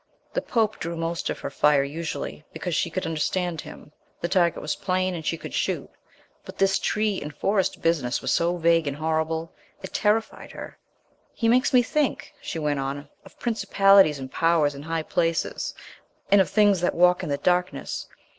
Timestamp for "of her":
1.29-1.51